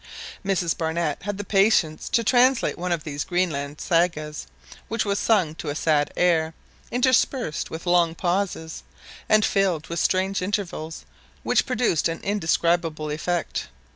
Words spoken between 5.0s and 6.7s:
was sung to a sad air,